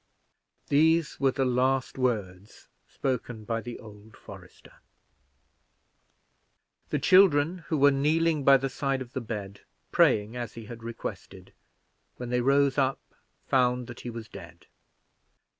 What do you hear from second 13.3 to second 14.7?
found that he was dead.